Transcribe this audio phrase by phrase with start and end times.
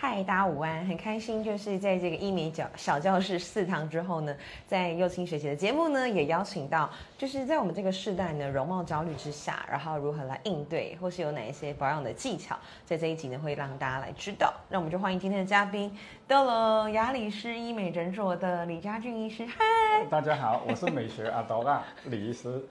[0.00, 4.32] 嗨，大家午安，很开心，就是在这个一美小小教室四堂之后呢，
[4.64, 12.56] 在幼青学习的节目呢，也邀请到，就是在我们这个世代呢，容貌焦虑之下，然后如何来应对，或是有哪一些保养的技巧，
[12.86, 14.54] 在这一集呢，会让大家来知道。
[14.68, 15.92] 那我们就欢迎今天的嘉宾，
[16.28, 19.44] 到了雅里士医美诊所的李家俊医师。
[19.46, 22.64] 嗨，大家好，我是美学阿多啊，李医师。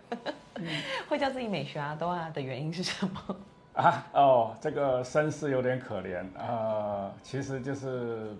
[1.09, 3.35] 会叫自己美学阿多啊的原因是什么？
[3.77, 8.35] 啊哦，这个声势有点可怜，呃，其实就是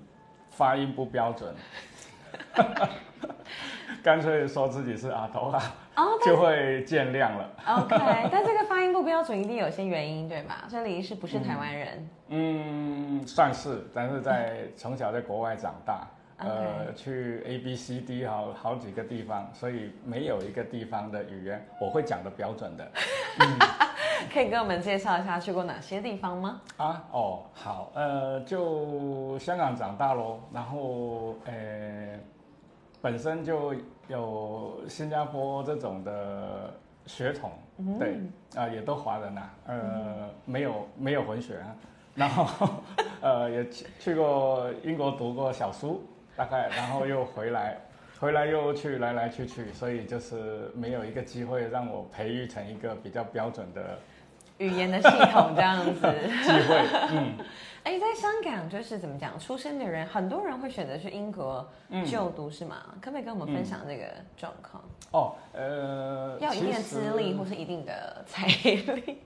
[0.50, 1.54] 发音不标准，
[4.02, 5.62] 干脆说自己是阿头啊，
[6.26, 7.50] 就会见谅了。
[7.68, 10.56] OK，但这个发音不标准一定有些原因，对吗？
[10.68, 12.10] 所以李医师不是台湾人。
[12.30, 16.08] 嗯，算是，但是在从小在国外长大，
[16.38, 22.92] 呃，去 A B C D 好好几个地方，所以没有一个地方的语言我会讲的标准的。
[24.34, 26.62] 可以跟我们介绍一下去过哪些地方吗？
[26.78, 32.20] 啊哦好，呃，就香港长大喽，然后呃，
[33.02, 33.74] 本身就
[34.08, 36.74] 有新加坡这种的
[37.06, 37.52] 血统，
[38.00, 38.20] 对
[38.56, 41.76] 啊，也都华人呐，呃，没有没有混血啊，
[42.16, 42.68] 然后
[43.22, 46.04] 呃也去去过英国读过小书，
[46.36, 47.78] 大概，然后又回来，
[48.20, 54.00] 回来又去来来去去，所以就是没有一个机会让我培育成一个比较标准的。
[54.58, 56.02] 语言的系统这样子，
[56.44, 57.38] 机会，嗯，
[57.84, 61.64] 哎，在香港就是怎么讲，出生的人很多人会选择去英国
[62.08, 62.78] 就读，是吗？
[63.00, 64.84] 可不可以跟我们分享这个状况？
[65.12, 69.20] 哦，呃，要一定的资历或是一定的财力？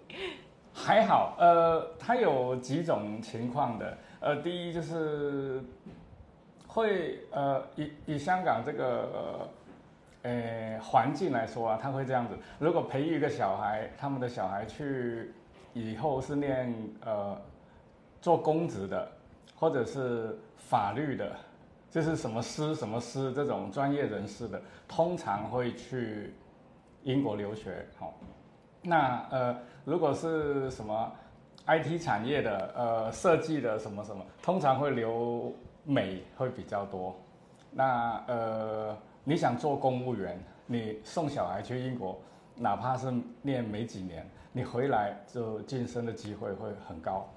[0.73, 5.63] 还好，呃，它有几种情况的，呃，第一就是
[6.73, 9.49] 会，呃，以以香港这个。
[10.23, 12.37] 呃，环境来说啊，他会这样子。
[12.59, 15.33] 如果培育一个小孩，他们的小孩去
[15.73, 16.71] 以后是念
[17.03, 17.35] 呃
[18.21, 19.11] 做公职的，
[19.55, 21.35] 或者是法律的，
[21.89, 26.35] 就是什么师什么师这种专业人士的，通常会去
[27.01, 27.83] 英国留学。
[27.97, 28.13] 好，
[28.83, 31.11] 那呃，如果是什么
[31.65, 35.51] IT 产业的，呃，设计的什么什么，通常会留
[35.83, 37.15] 美会比较多。
[37.71, 38.97] 那呃。
[39.23, 42.19] 你想做公务员，你送小孩去英国，
[42.55, 47.29] 哪怕是念没几年，你回来就晋升的机会会很高。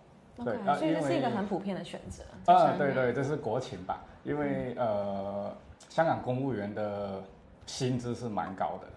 [0.43, 2.25] 对，所以这是一个很普遍的选择。
[2.51, 4.03] 啊，对对，这是国情吧？
[4.25, 5.55] 因为呃，
[5.91, 7.23] 香港公务员的
[7.67, 8.89] 薪资是蛮高的。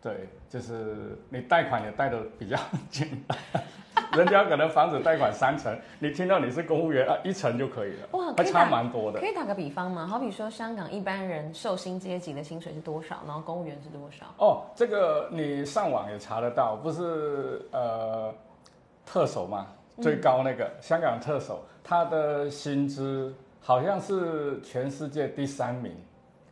[0.00, 2.56] 对，就是你贷款也贷的比较
[2.88, 3.22] 紧。
[4.16, 9.20] 人家可能房子贷款三成，你听到你是公务员啊，一成就可以了，哇，还差蛮多的。
[9.20, 10.06] 可以打个比方吗？
[10.06, 13.22] 好比说，香港一般人寿星阶级的薪水是多少？
[13.26, 14.26] 然后公务员是多少？
[14.38, 18.32] 哦，这个你上网也查得到，不是呃
[19.06, 19.66] 特首嘛，
[20.00, 25.92] 最高那个香港特首，他的薪资好像是全世界第三名。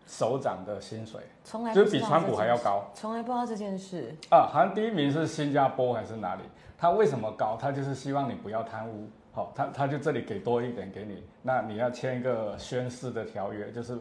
[0.04, 4.50] 首长的薪水，从来就是比川普还要高，从来不知道这件事啊。
[4.52, 6.42] 好像第一名是新加坡还是哪里？
[6.82, 7.56] 他为什么高？
[7.56, 9.08] 他就是希望你不要贪污。
[9.30, 13.96] 好，他他就这里给多一点给你，那你要签一个宣誓的条约，就是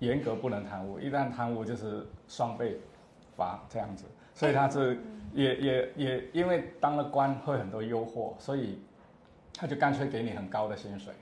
[0.00, 2.80] 严格不能贪污，一旦贪污就是双倍
[3.36, 4.06] 罚这样子。
[4.34, 4.98] 所以他是
[5.32, 8.82] 也也也因为当了官会很多诱惑，所以
[9.56, 11.14] 他就干脆给你很高的薪水。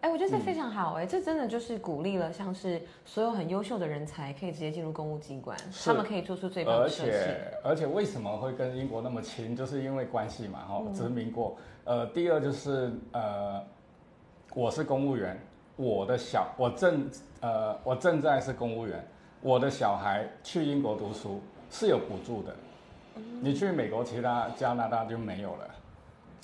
[0.00, 7.10] 哎，我觉得这非常好哎，这真的就是鼓励了，像是所有很优秀的人才可以直接进入公务机关，他们可以做出最棒的设计。
[7.10, 11.56] 而且而且为什么会跟英国那么亲，就是因为关系嘛，哈，殖民过。
[11.84, 13.62] 呃，第二就是呃，
[14.54, 15.40] 我是公务员，
[15.76, 19.04] 我的小我正呃我正在是公务员，
[19.40, 21.40] 我的小孩去英国读书
[21.70, 22.54] 是有补助的，
[23.40, 25.70] 你去美国其他加拿大就没有了。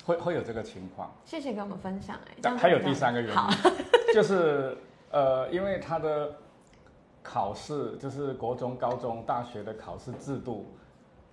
[0.04, 2.56] 会会有这个情况，谢谢跟我们分享哎。
[2.56, 3.36] 还有第三个原因，
[4.12, 4.76] 就是
[5.10, 6.34] 呃，因为他的
[7.22, 10.66] 考试，就是国中、高中、大学的考试制度，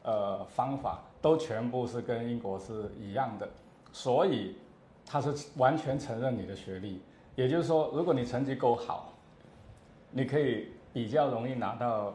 [0.04, 3.50] 呃，方法都全部是跟英国是一样的，
[3.92, 4.58] 所以
[5.06, 7.02] 他是完全承认你的学历。
[7.36, 9.14] 也就是说，如果你成绩够好，
[10.12, 12.14] 你可以比较容易拿到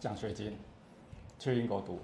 [0.00, 0.58] 奖学金
[1.38, 2.00] 去英国读，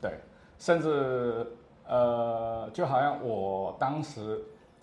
[0.00, 0.18] 对，
[0.58, 1.46] 甚至。
[1.88, 4.38] 呃，就好像我当时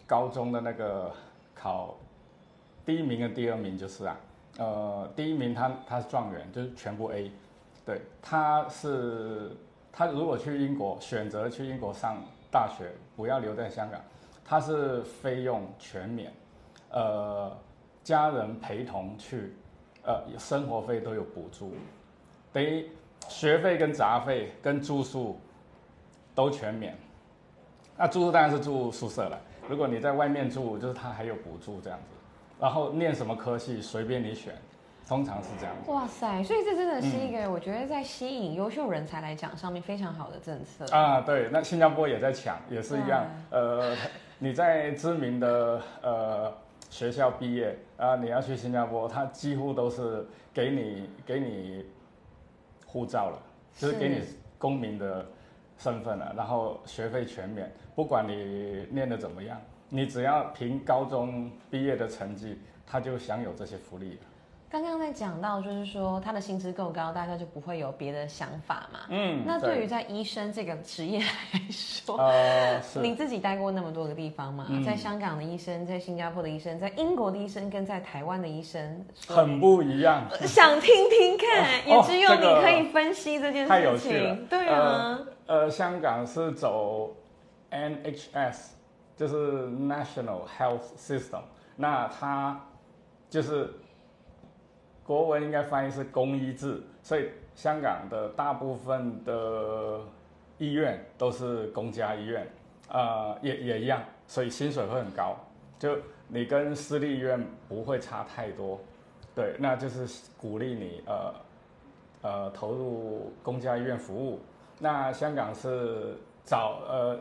[0.07, 1.12] 高中的那个
[1.54, 1.96] 考
[2.84, 4.18] 第一名跟第二名就是啊，
[4.57, 7.31] 呃，第一名他他是状元，就是全部 A，
[7.86, 9.52] 对，他是
[9.94, 12.18] 他如果去英国选择去英国上
[12.52, 14.01] 大学，不要留在香港，
[14.44, 16.34] 他是费用全免，
[16.90, 17.56] 呃，
[18.04, 19.56] 家人陪同去，
[20.04, 21.72] 呃，生活费都有补助，
[22.51, 22.90] 等于
[23.28, 25.40] 学费跟杂费跟住宿。
[26.36, 26.96] 都全免，
[27.98, 29.40] 那住宿当然是住宿舍了。
[29.68, 32.16] 如果你在外面住，就是他还有补助这样子。
[32.60, 34.54] 然后念什么科系随便你选，
[35.08, 35.92] 通常是这样子。
[35.92, 40.86] 哇塞，所以这真的是一个我觉得在吸引优秀人才来讲上面非常好的政策。
[40.96, 43.26] 啊，对，那新加坡也在抢，也是一样。
[43.50, 43.96] 呃，
[44.40, 46.54] 你在知名的呃
[46.90, 51.86] 学校毕业啊，你要去新加坡，他几乎都是给你给你
[52.86, 53.40] 护照了，
[53.78, 54.22] 就是给你
[54.58, 55.26] 公民的
[55.77, 64.19] 身份了，然后学费全免，不管你念的怎么样，你只要凭高中毕业的成绩，他就享有这些福利了。
[64.68, 69.01] 刚刚在讲到，就是说他的薪资够高，大家就不会有别的想法嘛。
[69.10, 80.27] 嗯，那对于在医生这个职业来说，呃，你自己待过那么多个地方嘛，嗯在香港的医生，在新加坡的医生，在英国的医生，跟在台湾的医生，很不一样。
[80.42, 84.45] 想听听看， 哦也只有你可以分析这件太有事趣了情。
[84.48, 87.15] 对啊，呃，呃香港是走
[87.71, 88.71] NHS，
[89.15, 91.42] 就是 National Health System，
[91.75, 92.59] 那它
[93.30, 93.69] 就是
[95.03, 100.00] 国文应该翻译是公医制，所以香港的大部分的
[100.57, 102.48] 医院都是公家医院，
[102.89, 105.38] 呃，也也一样，所以薪水会很高，
[105.77, 105.95] 就
[106.27, 108.80] 你跟私立医院不会差太多，
[109.36, 110.07] 对，那就是
[110.38, 111.33] 鼓励你呃
[112.24, 114.39] 呃投入公家医院服务。
[114.80, 117.19] 那香港是早呃，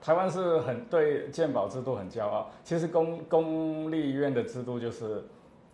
[0.00, 2.50] 台湾是很对健保制度很骄傲。
[2.64, 5.22] 其实公公立医院的制度就是，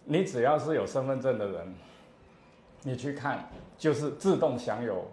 [0.04, 1.74] 你只要是有身份证的人，
[2.82, 3.48] 你去看
[3.78, 5.06] 就是自动享有，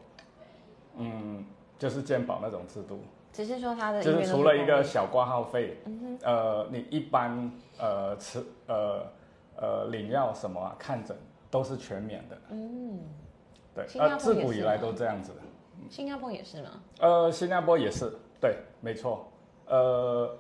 [0.98, 1.46] 嗯，
[1.80, 3.00] 就是健保那种制度。
[3.34, 7.50] 只是说他的就是除了一个小挂号费，嗯呃，你一般
[7.80, 9.04] 呃吃呃
[9.56, 11.16] 呃领药什么啊、看诊
[11.50, 12.38] 都是全免的。
[12.50, 13.00] 嗯，
[13.74, 15.32] 对，呃，自古以来都这样子。
[15.90, 16.70] 新加坡也是吗？
[17.00, 19.28] 呃，新加坡也是，对，没错。
[19.68, 20.38] 呃，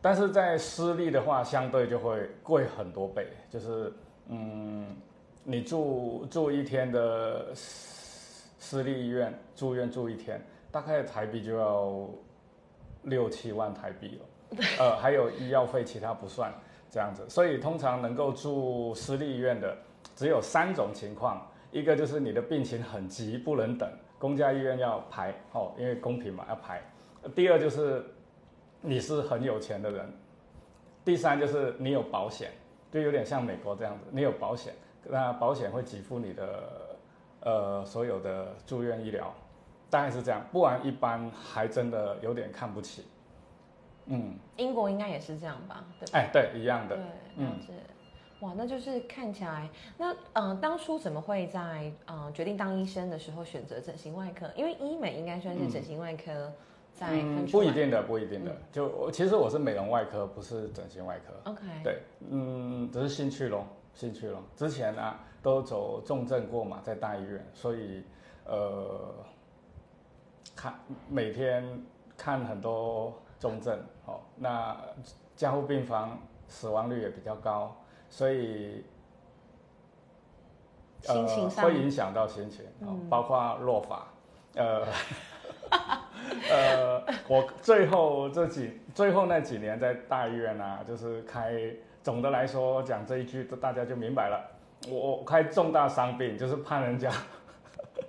[0.00, 3.26] 但是在私立的话，相对就会贵很多倍。
[3.48, 3.92] 就是，
[4.28, 4.86] 嗯，
[5.44, 10.40] 你住住一天的私私立医院住院住一天，
[10.70, 12.08] 大概台币就要
[13.02, 14.58] 六七万台币了。
[14.78, 16.52] 呃，还有医药费，其他不算
[16.90, 17.24] 这样子。
[17.28, 19.76] 所以通常能够住私立医院的
[20.16, 23.88] 只有三种情况，一个就是你的病情很急，不能等，
[24.20, 26.82] 公家医院要排哦，因为公平嘛要排。
[27.34, 28.04] 第二就是
[28.82, 30.12] 你是很有钱的人，
[31.02, 32.50] 第三就是你有保险，
[32.92, 34.74] 就有点像美国这样子，你有保险，
[35.04, 36.98] 那保险会给付你的
[37.40, 39.34] 呃所有的住院医疗，
[39.88, 43.06] 大概是这样，不然一般还真的有点看不起。
[44.04, 45.82] 嗯，英国应该也是这样吧？
[45.98, 46.18] 对吧？
[46.18, 47.04] 哎，对，一样的对，，
[47.36, 47.58] 嗯。
[48.40, 54.50] 哇，那就是看起来，那嗯、呃当初怎么会在嗯、呃决定当医生的时候选择整形外科？
[54.56, 56.50] 因为医美应该算是整形外科
[56.94, 57.08] 在
[57.52, 58.56] 不一定的，不一定的嗯。
[58.72, 61.50] 就我其实我是美容外科，不是整形外科。
[61.50, 61.98] OK，对，
[62.30, 64.42] 嗯，只是兴趣咯，兴趣咯。
[64.56, 68.02] 之前啊都走重症过嘛，在大医院，所以
[68.46, 69.14] 呃，
[70.56, 70.74] 看
[71.08, 71.62] 每天
[72.16, 74.76] 看很多重症，哦，那
[75.36, 77.74] 加护病房死亡率也比较高，
[78.10, 78.84] 所以
[81.00, 82.66] 心情上会影响到心情，
[83.08, 84.08] 包括落法，
[84.56, 84.86] 呃。
[86.50, 91.54] 呃，我最后这几最后那几年在大医院啊，就是开，
[92.02, 94.50] 总的来说讲这一句，大家就明白了。
[94.88, 97.10] 我我开重大伤病，就是判人家，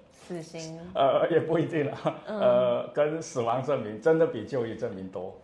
[0.10, 5.40] 死刑，呃，也不一定了，嗯呃，跟死亡证明真的比就医证明多。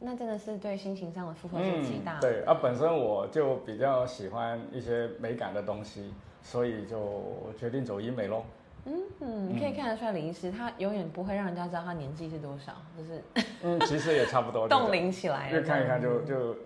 [0.00, 2.20] 那真的是对心情上的负荷是极大的。
[2.20, 6.12] 嗯对啊，本身我就比较喜欢一些美感的东西，
[6.42, 8.44] 所以就决定走医美喽。
[8.84, 13.22] 嗯，你可以看得出来，林医师他永远不会让人家知道他年纪是多少，就是
[13.62, 14.66] 嗯，其实也差不多。
[14.70, 15.60] 冻龄起来了。
[15.60, 16.56] 就看一看就就呃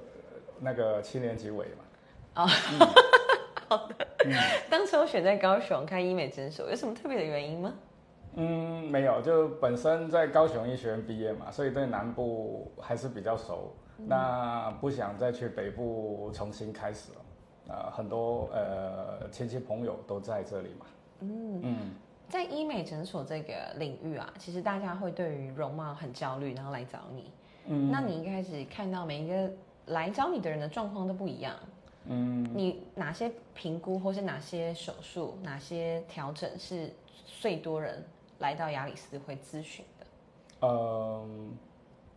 [0.61, 1.85] 那个七年级尾嘛。
[2.35, 2.47] 哦，
[3.69, 4.07] 好的
[4.71, 7.75] 当初选在高雄开医美诊所，有什么特别的原因吗？
[8.35, 13.73] 嗯，没有，就本身在高雄医学院毕业嘛，所以对南部还是比较熟。
[14.05, 17.19] 那不想再去北部重新开始了。
[17.69, 20.87] 呃，很多呃亲戚朋友都在这里嘛。
[21.21, 21.77] 嗯，嗯，
[22.29, 27.31] 在医美诊所这个领域啊，其实大家会对于容貌很焦虑，然后来找你。
[27.67, 29.49] 嗯那你一开始看到每一个
[29.87, 31.55] 来找你的人的状况都不一样，
[32.07, 36.91] 嗯，你哪些评估或是哪些手术、哪些调整是
[37.25, 38.03] 最多人
[38.43, 40.07] 来到亚里斯会咨询的？
[40.67, 41.57] 嗯，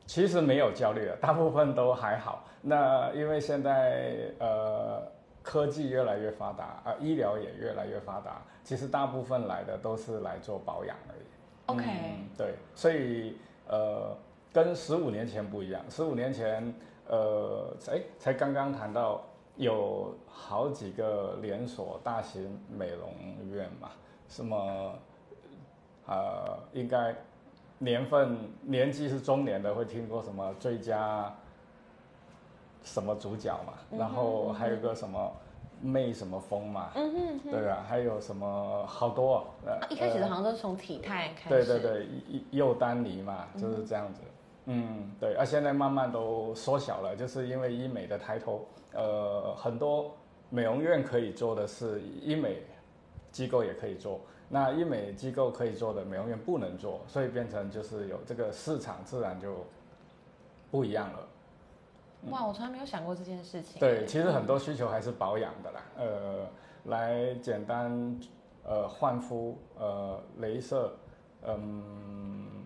[0.08, 2.44] 其实没有焦虑了， 大部分都还好。
[2.62, 5.02] 那因为现在呃
[5.44, 11.22] 科技越来越发达啊、医疗也越来越发达，其实大部分来的都是来做保养而已。
[11.68, 14.16] OK，、嗯，对，所以呃，
[14.52, 15.82] 跟十五年前不一样。
[15.90, 16.74] 十五年前，
[17.08, 19.24] 呃，哎，才刚刚谈到
[19.58, 23.14] 有好几个连锁大型美容
[23.52, 23.92] 院嘛，
[24.28, 24.94] 什么，
[26.08, 27.16] 呃，应该
[27.78, 31.34] 年份年纪是中年的会听过什么最佳
[32.84, 35.32] 什么主角嘛，然后还有个什么。
[35.82, 36.92] 媚什么风嘛？
[36.96, 39.46] 嗯哼，对啊，还有什么好多？
[39.66, 41.66] 呃，一开始好像都是从体态开始。
[41.66, 42.08] 对对对，
[42.50, 44.22] 又丹尼嘛，就是这样子。
[44.68, 50.16] 嗯，对，啊，现在慢慢都缩小了，就是因为医美的抬头，呃，很多
[50.50, 52.64] 美容院可以做的是医美
[53.30, 59.66] 机构也可以做，那医美机构可以做的美容院不能做，所以变成就是有这个市场自然就
[60.70, 61.28] 不一样了。
[62.32, 63.80] 哇，我从来没有想过这件事情。
[63.80, 66.48] 对，其实很多需求还是保养的啦，呃，
[66.86, 68.20] 来简单
[68.64, 70.92] 呃焕肤，呃，镭射，
[71.44, 72.64] 嗯，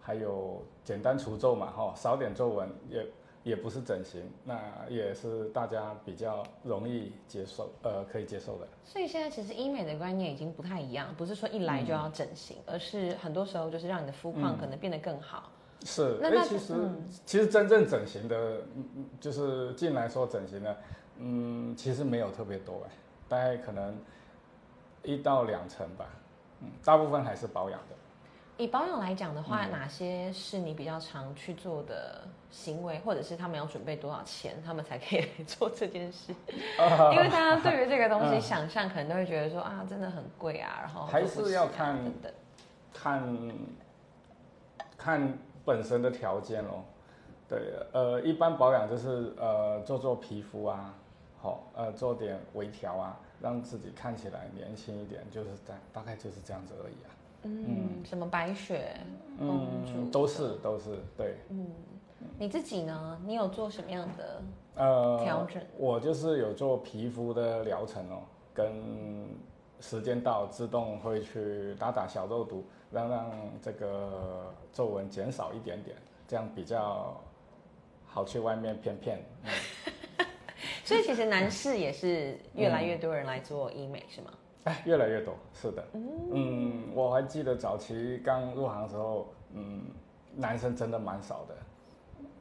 [0.00, 3.04] 还有简单除皱嘛，哈，少点皱纹也
[3.46, 8.66] 也不是整形，那也是大家比较容易接受，呃，可以接受的。
[8.84, 15.48] 所以现在其实医美的观念已经不太一样，不是说一来就要整形，而是很多时候就是让你的肤况可能变得更好。
[15.84, 16.74] 是，那，其实
[17.24, 18.62] 其实真正整形的，
[19.20, 20.76] 就是进来说整形的，
[21.18, 22.90] 嗯，其实没有特别多哎，
[23.28, 23.96] 大概可能
[25.04, 26.06] 一到两成吧，
[26.62, 27.94] 嗯，大部分还是保养的。
[28.56, 36.34] 以保养来讲的话，哪些是你比较常去做的行为，或者是他们要准备多少钱，他们才可以来 做这件事？
[37.12, 41.98] 因为大家对于这个东西想象，可能都会觉得说啊，真的很贵啊，然后还是要看
[42.92, 43.52] 看
[44.96, 45.38] 看。
[45.66, 46.84] 本身的条件哦，
[47.48, 50.94] 对，呃，一般保养就是呃做做皮肤啊，
[51.40, 57.10] 好，呃做点微调啊，让自己看起来年轻一点，就是在大概就是这样子而已啊。
[57.42, 58.96] 嗯，什么白雪
[59.38, 61.36] 嗯，都是都是对。
[61.50, 61.66] 嗯，
[62.38, 63.20] 你自己呢？
[63.24, 64.42] 你有做什么样的
[64.76, 65.62] 呃调整？
[65.78, 68.22] 我就是有做皮肤的疗程哦，
[68.54, 68.72] 跟
[69.80, 72.64] 时间到自动会去打打小肉毒。
[72.92, 75.96] 让让这个皱纹减少一点点，
[76.28, 77.20] 这样比较
[78.06, 79.18] 好去外面骗骗。
[80.84, 84.30] 所以其实男士也是越来越多人来做医美，是吗？
[84.66, 85.84] 哎，越来越多，是的。
[85.94, 89.82] 嗯，我还记得早期刚入行的时候，嗯，
[90.34, 91.54] 男生真的蛮少的，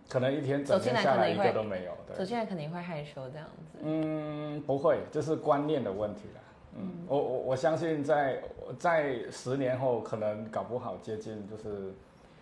[0.09, 1.91] 可能一天整天下来一个都没有。
[2.07, 3.77] 对走进来肯定会害羞这样子。
[3.83, 6.41] 嗯，不会，就是观念的问题了。
[6.77, 8.41] 嗯，我我我相信在
[8.79, 11.93] 在十年后可能搞不好接近就是，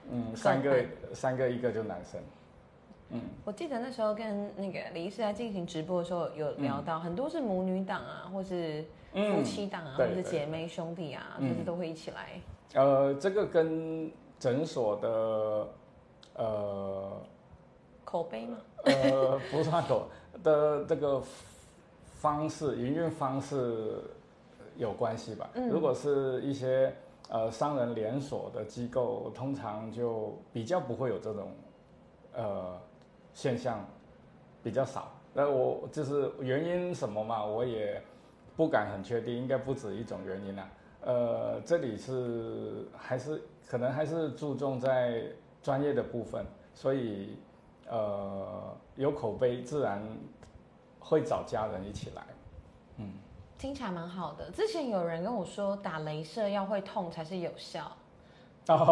[0.09, 2.21] 嗯，三个三个一个就男生，
[3.09, 8.83] 嗯，我记得那时候跟那个李医师在进行直播的时候有聊到，很多是母女档啊，或是
[9.13, 12.39] 夫妻档啊，或是姐妹兄弟啊，就是都会一起来。
[12.73, 15.67] 呃，这个跟诊所的
[16.35, 17.21] 呃
[18.03, 18.57] 口碑吗？
[18.85, 20.07] 呃，不算口
[20.43, 21.21] 的这个
[22.15, 24.01] 方式，营运方式。
[24.75, 25.51] 有关系吧。
[25.69, 26.91] 如果是一些
[27.29, 31.51] 呃商人连锁的机构，通常就比较不会有这种
[32.33, 32.81] 呃
[33.35, 33.85] 现象，
[34.63, 35.11] 比较少。
[35.31, 38.01] 那我就是原因什么嘛，我也
[38.55, 40.69] 不敢很确定，应该不止一种原因啦。
[41.01, 45.23] 呃，这里是还是可能还是注重在
[45.61, 47.37] 专业的部分，所以
[47.89, 50.01] 呃有口碑，自然
[50.99, 52.23] 会找家人一起来。
[52.97, 53.11] 嗯。
[53.57, 54.51] 听起来蛮好的。
[54.51, 57.91] 之前有人跟我说，打镭射要会痛才是有效。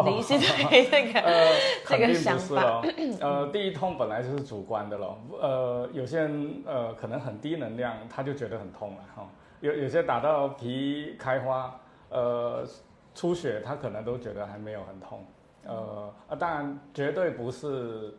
[0.04, 1.20] 你是对这个
[1.88, 2.82] 这个想法？
[3.20, 5.18] 呃，第一痛本来就是主观的咯。
[5.40, 9.28] 呃，有些人呃可能很低能量，他就觉得很痛了哈。
[9.62, 12.66] 有有些打到皮开花，呃
[13.14, 15.24] 出血，他可能都觉得还没有很痛。
[15.64, 18.12] 呃啊，当然绝对不是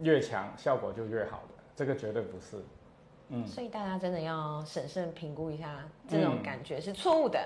[0.00, 2.58] 越强效果就越好的，这个绝对不是。
[3.34, 7.40] 嗯所以大家真的要审慎评估一下，这种感觉是错误的。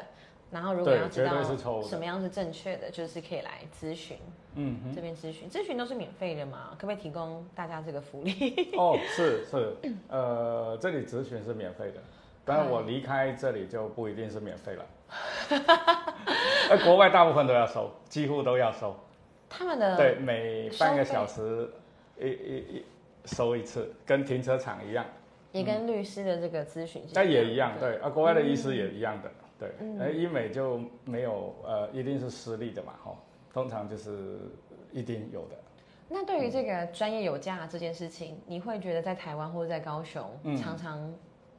[0.51, 1.43] 然后如果要知道
[1.83, 4.17] 什么样是正确的，就是可以来咨询。
[4.55, 6.71] 嗯，这边咨询，咨询都是免费的嘛？
[6.79, 8.73] 可不可以提供大家这个福利？
[8.77, 9.77] 哦，是是，
[10.09, 12.01] 呃，这里咨询是免费的，
[12.47, 14.87] 当然我离开这里就不一定是免费了。
[16.71, 18.97] 而 国外大部分都要收，几乎都要收。
[19.50, 21.69] 他们的对每半个小时
[22.19, 22.85] 一一一
[23.25, 25.05] 收一次，跟停车场一样。
[25.53, 33.17] 也跟律师的这个咨询，那也一样，对啊，国外的医师也一样的，对，而医美就没有呃，一定是私立的嘛，哈，
[33.55, 34.38] 通常就是
[34.93, 35.57] 一定有的。
[36.09, 41.15] 那对于这个专业有价这件事情，你会觉得在台湾或者在高雄常常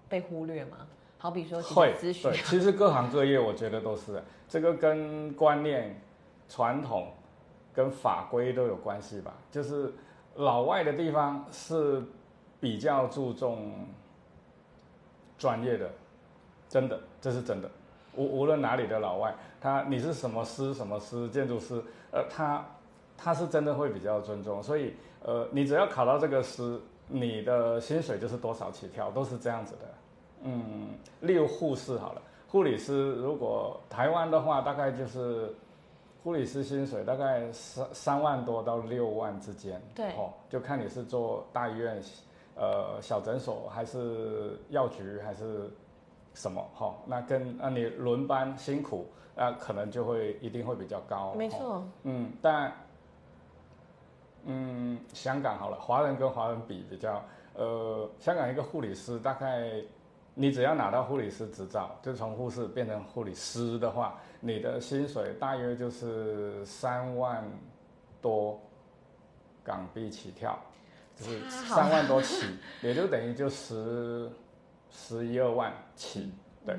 [0.09, 0.77] 被忽略吗？
[1.19, 5.99] 好比说会咨询，对，其实各行各业我觉得都是这个跟观念、
[6.47, 7.11] 传统，
[7.73, 9.33] 跟法规都有关系吧。
[9.51, 9.91] 就是
[10.35, 12.03] 老外的地方是
[12.59, 13.87] 比较注重
[15.39, 15.89] 专业的，
[16.69, 17.69] 真的，这是真的。
[18.15, 22.63] 无无论哪里的老外，他你是什么师什么师，建筑师，呃，他
[23.17, 29.81] 他是真的会比较尊重，所以呃，你只要考到这个师，你的薪水就是多少起跳，都是这样子的。
[30.43, 30.89] 嗯，
[31.21, 35.53] 例如护士好了，护理师如果台湾的话，大概就是
[36.23, 39.81] 护理师薪水大概三三万多到六万之间。
[39.95, 42.01] 对，哦，就看你是做大医院，
[42.55, 45.69] 呃，小诊所还是药局还是。
[46.33, 46.93] 什么哈？
[47.07, 51.33] 那跟那你轮班辛苦，那可能就会一定会比较高。
[51.33, 51.83] 没错。
[52.03, 52.71] 嗯，但
[54.47, 57.23] 嗯，香港好了，华人跟华人比比较，
[57.53, 59.71] 呃，香港一个护理师大概，
[60.33, 67.43] 你只要拿到护理师执照，就从护士变成护理师的话，你的薪水大约就是三万
[68.21, 68.59] 多
[69.63, 70.57] 港币起跳，
[71.15, 72.47] 就是三万多起，
[72.81, 74.29] 也就等于就十。
[74.89, 76.31] 十一二万起，
[76.65, 76.73] 对。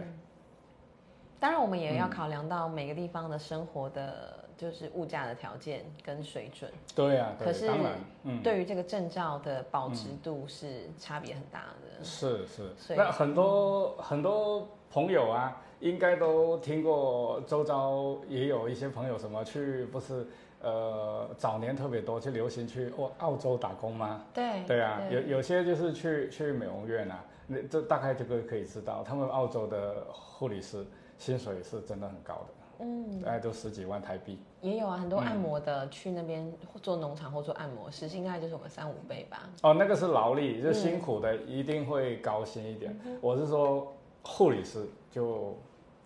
[1.38, 6.70] 当然，我们也要考量到每个地方的生活的，就是物价的条件跟水准。
[6.94, 7.92] 对啊，可是，当然，
[8.24, 12.04] 嗯，对于这个证照的保值度是差别很大的。
[12.04, 20.26] 是是，那很多很多朋友啊，应该都听过，周遭也有一些朋友什么去，不是
[20.60, 24.24] 呃早年特别多，去流行去澳澳洲打工吗？
[24.34, 27.24] 对对啊，有有些就是去去美容院啊。
[27.46, 30.84] 那这大概这个可以知道，他们澳洲的护理师
[31.16, 34.38] 薪水是真的很高的，嗯，大概都十几万台币。
[34.60, 39.48] 也有啊，很多按摩的去那边做农场或做按摩，时薪大概就是我们三五倍吧。
[39.62, 42.98] 哦，那个是劳力，就辛苦的一定会高薪一点。
[43.20, 43.92] 我是说
[44.22, 45.56] 护理师就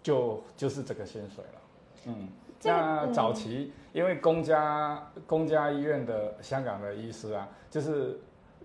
[0.03, 1.61] 就就是这个薪水了，
[2.07, 2.29] 嗯。
[2.65, 8.19] 那早期因为公家公家医院的香港的医师啊，就是。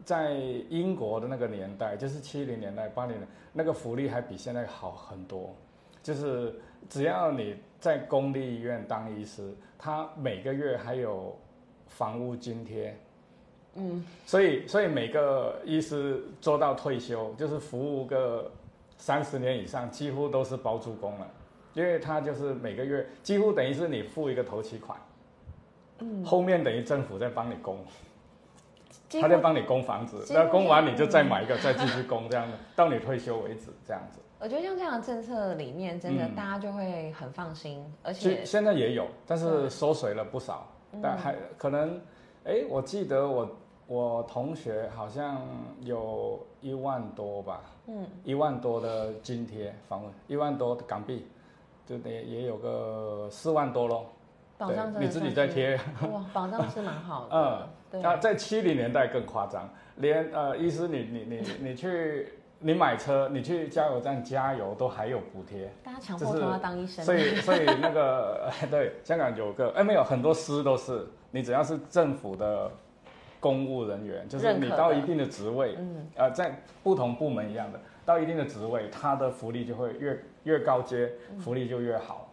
[0.06, 0.32] 在
[0.70, 5.54] 英国的那个年代，就是七零年代、八零年，那个福利还比现在好很多。
[6.02, 6.56] 就是
[6.88, 11.38] 只要你在公立医院当医师，他每个月还有
[11.88, 12.98] 房屋津贴。
[13.76, 18.52] 嗯，所以所以每个医师做到退休，就是服务个
[18.98, 21.28] 三十年以上，几乎都是包租公了，
[21.74, 25.00] 因为他就是每个月几乎等于是你付一个头期款，
[26.00, 27.78] 嗯，后面等于政府在帮你供。
[29.10, 34.20] 他在帮你供房子，那供完你就再买一个，再继续供，这样的到你退休为止，这样子。
[34.40, 40.68] 我觉得像这样的政策里面，真的大家就会很放心，而且现在也有，但是缩水了不少，
[41.02, 42.00] 但还可能，
[42.46, 43.50] 哎，我记得我
[43.88, 45.42] 我同学好像
[45.82, 51.26] 有一万多吧，嗯，一万多的津贴房问，一万多港币，
[51.86, 54.06] 就得也有个四万多喽。
[54.60, 55.80] 保障你自己在贴
[56.12, 57.30] 哇，保障是蛮好的。
[57.38, 58.02] 嗯，对。
[58.02, 65.72] 啊，在七零年代更夸张，连呃，医师你你你你去你买车，你去加油站加油都还有补贴。
[65.84, 67.06] 大家强迫都要当医生。
[67.06, 72.72] 所以所以那个 对香港有个哎没有很多师都是，你只要是政府的
[73.40, 82.27] 公务人员，就是你到一定的职位，嗯，呃，在不同部门一样的，到一定的职位，他的福利就会越越高阶，福利就越好。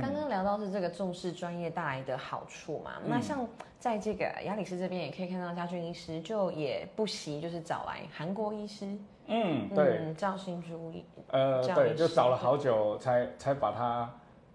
[0.00, 2.92] 刚刚聊到是这个重视专业带来的好处嘛？
[3.06, 8.86] 那像在这个亚里斯这边也可以看到，家俊医师就也不惜就是找来韩国医师，
[9.26, 14.12] 嗯，对，赵新珠医，呃，对，就找了好久才才把他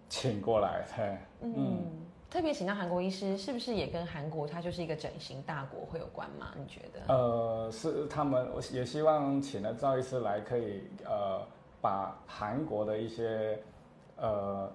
[0.09, 1.81] 请过来，对，嗯，
[2.29, 6.53] 特别请到韩国医师，是不是也跟韩国它就是一个整形大国会有关吗？
[6.55, 7.01] 你觉得？
[7.11, 11.41] 呃，是他们我也希望请了赵医师来，可以呃
[11.81, 13.57] 把韩国的一些
[14.17, 14.71] 呃。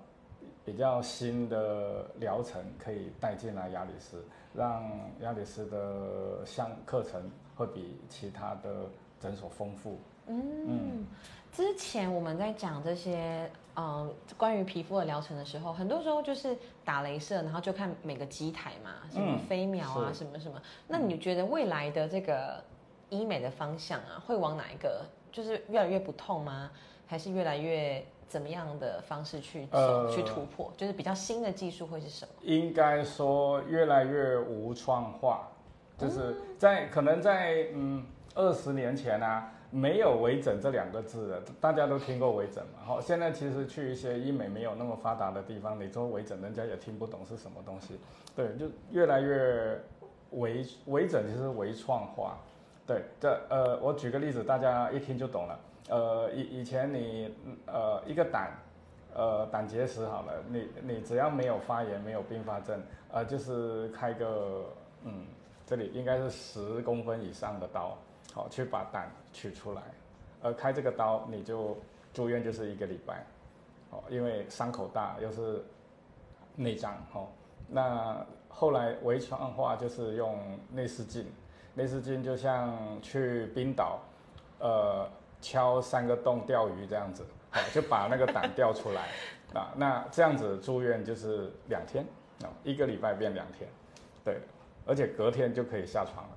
[0.67, 4.85] 比较新的疗程可以带进来亚里斯，让
[5.21, 9.97] 亚里斯的项课程会比其他的诊所丰富。
[10.27, 11.07] 嗯，
[11.53, 20.61] 之前我们在讲这些嗯关于皮肤的疗程的时候，很多时候就是打镭射，然后就看每个机台嘛，什么飞秒啊，什么什么。
[20.89, 22.61] 那你觉得未来的这个
[23.09, 25.05] 医美的方向啊，会往哪一个？
[25.31, 26.73] 就是越来越不痛吗？
[27.07, 28.05] 还是越来越？
[28.29, 30.73] 怎么样的方式去走去突破？
[30.77, 32.33] 就是比较新的技术会是什么？
[32.43, 35.49] 应该说越来越无创化，
[35.97, 42.85] 就是在可能在嗯二十年前啊，没有微整这两个字的，大家都听过微整嘛。
[42.85, 47.99] 好，现在其实去一些医美没有那么发达的地方，你说微整，人家也听不懂是什么东西。
[48.35, 49.81] 对，就越来越
[50.33, 52.37] 微微整，就是微创化。
[52.87, 55.59] 对，这呃，我举个例子，大家一听就懂了。
[55.89, 57.33] 呃，以以前你
[57.67, 58.53] 呃一个胆，
[59.15, 64.65] 呃胆结石好了，你你只要没有发炎，没有并发症，呃，就是开个
[65.05, 65.25] 嗯，
[65.65, 67.97] 这里应该是十公分以上的刀，
[68.35, 69.83] 好去把胆取出来，
[70.43, 71.77] 呃，开这个刀你就
[72.13, 73.25] 住院就是一个礼拜，
[73.91, 75.65] 哦，因为伤口大又是
[76.57, 77.29] 内脏哦，
[77.69, 80.39] 那后来微创化就是用
[80.73, 81.27] 内视镜，
[81.75, 84.01] 内视镜就像去冰岛，
[84.59, 85.07] 呃，
[85.47, 89.03] 敲三个洞钓鱼这样子，好就把那个胆钓出来
[89.55, 92.05] 啊，那这样子住院就是两天
[92.43, 93.71] 啊，一个礼拜变两天，
[94.25, 94.41] 对，
[94.85, 96.37] 而且隔天就可以下床了，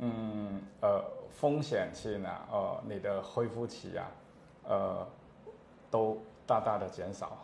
[0.00, 4.06] 嗯，呃，风险性啊，呃，你的恢复期啊，
[4.64, 5.06] 呃，
[5.90, 7.38] 都大大的减少。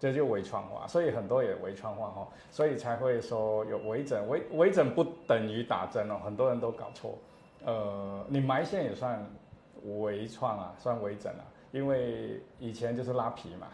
[0.00, 7.18] 这就微创化，所以很多也微创化哈，所以才会说有微整，微微整不等于打针哦，很多人都搞错。
[7.64, 9.28] 呃，你埋线也算
[9.84, 13.68] 微创啊，算微整啊，因为以前就是拉皮嘛，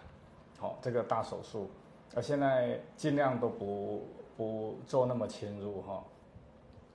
[0.59, 1.71] 好这个大手术，
[2.15, 6.05] 而现在尽量都不不做那么侵入哈。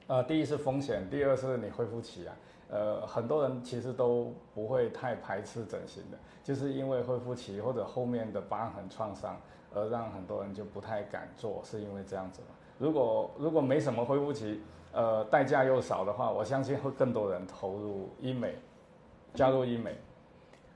[0.07, 2.35] 呃，第一是风险，第二是你恢复期啊。
[2.71, 9.35] 呃，很多人其实都不会太排斥整形的，就是因为恢复期或者后面的疤痕创伤，
[9.73, 12.47] 而让很多人就不太敢做，是因为这样子嘛？
[12.77, 18.55] 如果如果没什么恢复期，呃，代价又少的话，我相信会更多人投入医美，
[19.33, 19.95] 加入医美。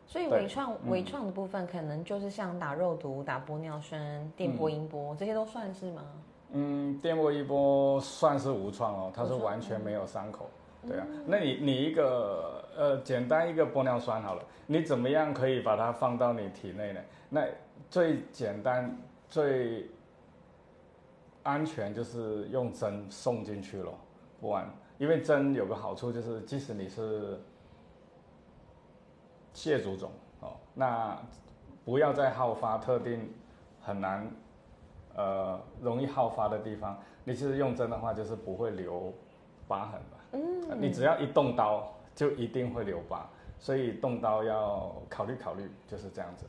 [0.06, 6.04] 所以微创微创的部分，可能就是像打肉毒、打玻尿酸、电波、音波，这些都算是吗？
[6.52, 10.50] 嗯，电波、音波算是无创哦，它是完全没有伤口。
[10.86, 17.00] 对啊，那你你一个呃简单一个玻尿酸好了，你怎么样可以把它放到你体内呢？
[17.30, 17.48] 那
[17.90, 18.96] 最简单
[19.30, 19.90] 最
[21.42, 23.92] 安全就是用针送进去了，
[24.42, 27.42] 不然因为针有个好处就是，即使你是
[29.54, 30.12] 蟹足肿
[30.42, 31.18] 哦，那
[31.86, 33.32] 不要再好发特定
[33.82, 34.30] 很难
[35.16, 39.14] 呃容易好发的地方，你其实用针的话就是不会留
[39.68, 40.18] 疤痕吧。
[40.32, 46.46] 嗯，你只要一动刀，就一定会留疤，所以动刀要考虑考虑，就是这样子。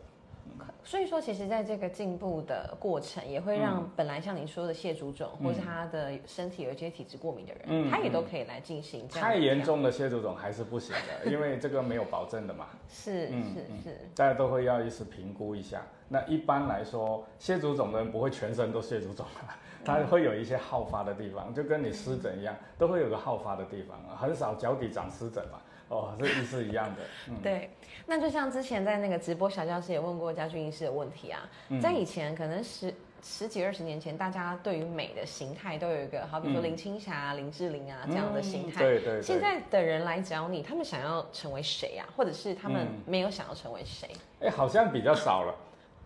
[0.86, 9.08] 所以说，其实在这个进步的过程，也会让本来像您说的蟹足肿，或是他的身体有一些体质过敏的人，他也都可以来进行。
[9.08, 12.66] 太严重的蟹足肿还是不行的，因为这个没有保证的嘛。
[12.86, 15.80] 是是是，大家都会要一次评估一下。
[16.06, 19.56] 那一般来说，蟹足肿的人不会全身都蟹足肿啊。
[19.84, 25.58] 他会有一些好发的地方，就跟你湿疹一样，都会有个好发的地方啊，很少脚底长湿疹嘛。
[25.88, 27.02] 哦，这意思一样的。
[27.42, 27.70] 对，
[28.06, 31.48] 那就像之前在那个直播小教室也问过家俊医师的问题啊，
[31.80, 32.92] 在以前可能十
[33.22, 38.80] 十几二十年前，大家对于美的形态都有一个，好比说林青霞、林志玲啊这样的形态。
[38.82, 39.22] 对对。
[39.22, 42.08] 现在的人来找你，他们想要成为谁啊？
[42.16, 44.08] 或者是他们没有想要成为谁？
[44.40, 45.54] 哎，好像比较少了。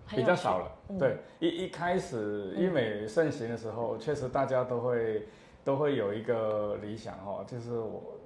[0.16, 5.28] 比较少了，对，一一开始医美盛行的时候，确实大家都会
[5.62, 8.17] 都会有一个理想哦，就是我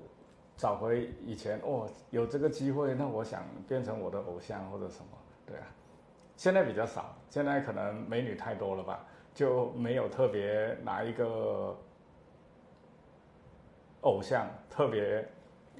[0.62, 5.66] 找回以前哦，有这个机会，那我想变成我的偶像或者什么，对啊。
[6.36, 11.76] 现在比较少，现在可能美女太多了吧，就没有特别哪一个
[14.02, 15.28] 偶像特别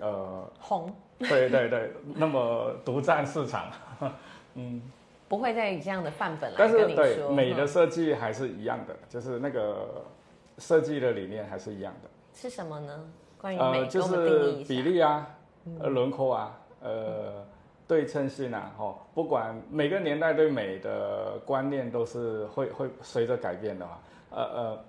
[0.01, 3.71] 呃红，对对对，那么独占市场，
[4.55, 4.83] 嗯。
[5.29, 10.05] 不会再以这样的范本来但是对美的设计还是一样的，就是那个
[10.59, 12.11] 设计的理念还是一样的。
[12.35, 13.13] 是什么呢？
[13.43, 15.29] 关于美，就是比例啊，
[15.81, 17.45] 呃，轮廓啊，呃，
[17.87, 23.99] 对称性啊，哦，不管每个年代对美的观念都是会会随着改变的嘛，
[24.31, 24.85] 呃呃，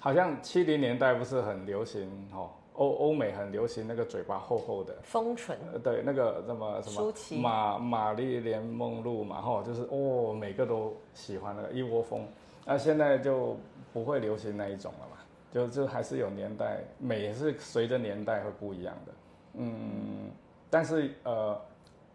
[0.00, 2.50] 好像七零年代不是很流行哦。
[2.76, 12.26] 欧欧美很流行那个嘴巴厚厚的丰唇，呃，对，那个什么什么马玛丽莲梦露嘛，吼，就是哦，每个都喜欢那个一窝蜂。
[12.64, 13.54] 那现在就
[13.92, 15.18] 不会流行那一种了嘛，
[15.52, 19.12] 就就还是有年代美是随着年代会不一样的，
[19.54, 20.30] 嗯，
[20.70, 21.60] 但是呃，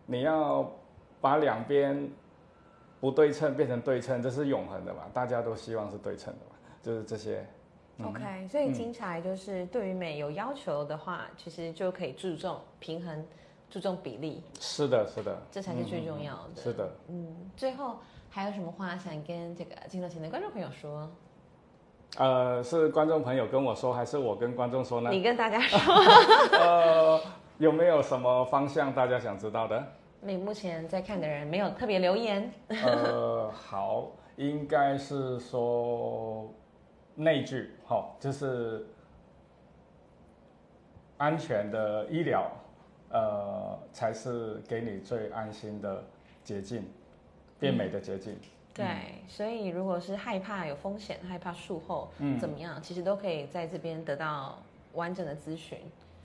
[0.07, 0.69] 你要
[1.21, 2.09] 把两边
[2.99, 7.45] 不对称变成对称，这是永恒的嘛，大家都希望是对称的嘛，就是这些。
[8.03, 13.25] OK，所以精彩就是对于美有要求的话，其实就可以注重平衡，
[13.69, 14.43] 注重比例。
[14.59, 16.61] 是的，是的，这才是最重要的。
[16.61, 17.97] 是的，嗯，最后
[18.29, 21.07] 还有什么话想跟这个镜头前的观众朋友说？
[22.15, 25.09] 呃，是观众朋友跟我说，还是我跟观众说呢？
[25.11, 25.79] 你跟大家说。
[26.57, 27.21] 呃，
[27.57, 29.83] 有没有什么方向大家想知道的？
[30.21, 32.51] 你目前在看的人没有特别留言。
[32.69, 36.51] 呃，好，应该是说。
[37.19, 38.85] 那句好，就是
[41.17, 42.47] 安全的医疗，
[43.09, 46.03] 呃，才是给你最安心的
[46.43, 46.85] 捷径。
[47.59, 48.37] 变美的捷径。
[48.77, 48.85] 对，
[49.27, 54.57] 所以如果是害怕有风险、害怕术后嗯怎么样，其实都可以在这边得到
[54.93, 55.77] 完整的咨询。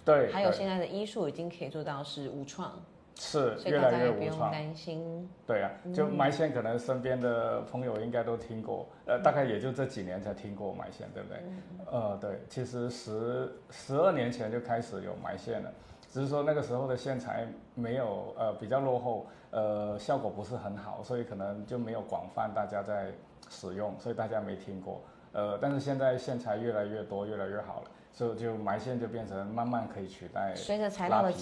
[0.04, 2.72] 对，对还有现在的医术已经可以做到是无创，
[3.16, 4.40] 是所以越来大家也不越无创。
[4.40, 5.28] 用担心。
[5.46, 11.38] 对啊，就埋线，可能身边的朋友应该都听过，呃，大概也就这几年才听过埋线，对不对？
[11.90, 15.72] 呃，对，其实十十二年前就开始有埋线了，
[16.12, 23.10] 只是说那个时候的线材没有呃比较落后，呃效果不是很好，所以可能就没有广泛大家在
[23.48, 25.00] 使用，所以大家没听过。
[25.32, 31.32] 呃，但是现在线材越来越多，越来越好了，所以就埋线就变成慢慢可以取代随着材料的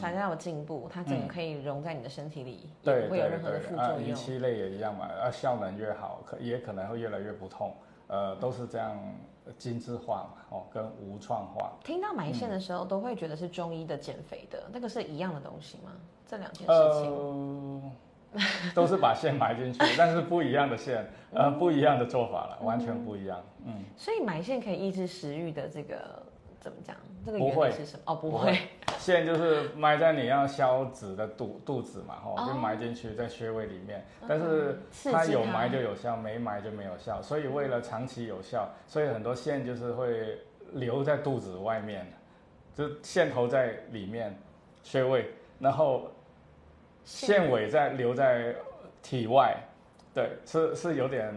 [0.00, 4.02] 材料的进步，它整个可以融在你的身体里，也对不会有任何的副作用。
[4.02, 7.72] 仪器类也一样嘛，啊，效能越好，可也可能会越来越不痛，
[8.08, 9.14] 呃，都是这样呃
[9.58, 11.72] 精致化嘛，哦，跟无创化。
[11.84, 15.92] 听到埋嗯线的时候，都会觉得是中医的减肥的，那个是一样的东西吗？
[16.26, 17.92] 这两件事情，
[18.32, 18.42] 呃，
[18.74, 23.40] 都是 把线埋进去，但是不一样的线，呃，不一样的做法了，完全不一样。
[23.64, 26.25] 嗯，所以埋线可以抑制食欲的这个
[26.66, 26.96] 怎么讲？
[27.24, 27.68] 这个不会。
[27.68, 28.02] 原理是什么？
[28.06, 28.58] 哦，不不会。
[28.98, 32.44] 线就是埋在你要消脂的肚肚子嘛，哦，哦。
[32.48, 34.26] 就埋进去在穴位里面，嗯。
[34.28, 34.80] 但是
[35.12, 40.40] 它有埋就有效，没埋就没有效，所以为了长期有效，所以很多线就是会
[40.72, 42.04] 留在肚子外面，
[42.74, 44.36] 就线头在里面
[44.82, 46.10] 穴位，然后
[47.04, 48.56] 线尾在留在
[49.04, 49.56] 体外，
[50.16, 51.30] 对，是是有点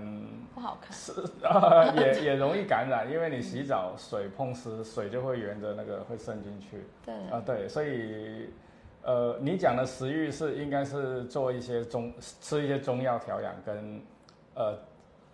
[0.55, 0.93] 不好看。
[0.93, 1.11] 是
[1.43, 6.85] 啊，也也容易感染，因为你洗澡水碰湿，水就会沿着那个会渗进去。
[7.05, 8.49] 对，啊，对，所以
[9.03, 14.01] 呃，你讲的食欲是应该是做一些中吃一些中药调养跟
[14.55, 14.79] 呃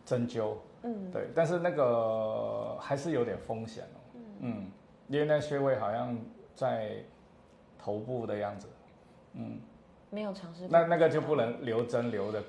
[0.03, 4.71] 针灸，嗯，对，但是那个还是有点风险哦，嗯，
[5.07, 6.17] 因为那穴位好像
[6.55, 6.95] 在
[7.77, 8.67] 头部的样子，
[9.33, 9.59] 嗯，
[10.09, 10.69] 没有尝试过。
[10.71, 12.43] 那那个就不能留针留的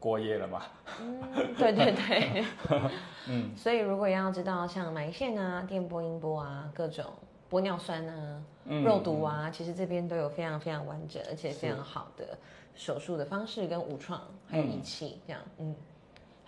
[0.00, 0.62] 过夜了嘛，
[1.00, 2.44] 嗯，对对对，
[3.28, 7.04] 嗯，所以如果要知道像埋线啊、电波、音波啊、各种
[7.50, 12.38] 玻尿酸啊、嗯肉毒啊，其实这边都有非常非常完整而且非常好的
[12.74, 15.42] 手术的方式跟无创，还有仪器这样。
[15.58, 15.74] 嗯，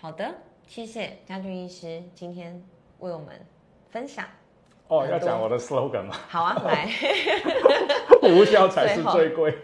[0.00, 0.32] 好的，
[0.66, 2.62] 谢谢家俊医师今天
[3.00, 3.28] 为我们
[3.90, 4.24] 分享。
[4.86, 6.14] 哦，要讲我的 slogan 吗？
[6.28, 6.88] 好啊，来，
[8.22, 9.56] 无效才是最贵。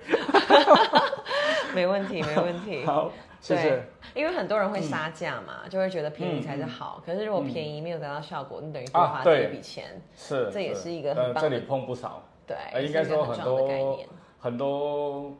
[1.74, 2.84] 没问题，没问题。
[2.86, 3.84] 好，谢对谢。
[4.14, 7.02] 因为很多人会杀价嘛，就会觉得便宜才是好。
[7.04, 10.00] 可是如果便宜没有得到效果，你等于多花这一笔钱。
[10.14, 14.08] 是，这也是一个很呃，棒的这里碰不少，对，呃应该是很很重要的概多念。
[14.38, 15.32] 很多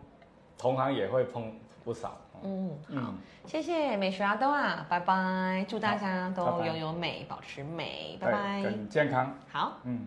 [0.59, 1.53] 同行也会碰
[1.85, 2.17] 不少。
[2.43, 3.15] 嗯，好，嗯，
[3.47, 8.63] 谢谢美学阿东啊，拜拜，祝大家都拥有美，保持美，拜拜。
[8.63, 9.35] 更健康。
[9.51, 9.79] 好。
[9.85, 10.07] 嗯。